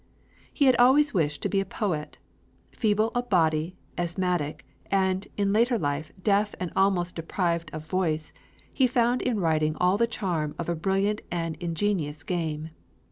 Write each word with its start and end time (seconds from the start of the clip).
He 0.51 0.65
had 0.65 0.75
always 0.77 1.13
wished 1.13 1.43
to 1.43 1.47
be 1.49 1.59
a 1.59 1.63
poet. 1.63 2.17
Feeble 2.71 3.11
of 3.13 3.29
body, 3.29 3.77
asthmatic, 3.99 4.65
and 4.89 5.27
in 5.37 5.53
later 5.53 5.77
life 5.77 6.11
deaf 6.23 6.55
and 6.59 6.71
almost 6.75 7.15
deprived 7.15 7.69
of 7.71 7.85
voice, 7.85 8.33
he 8.73 8.87
found 8.87 9.21
in 9.21 9.39
writing 9.39 9.75
all 9.79 9.99
the 9.99 10.07
charm 10.07 10.55
of 10.57 10.67
a 10.69 10.75
brilliant 10.75 11.21
and 11.29 11.55
ingenious 11.57 12.23
game. 12.23 12.71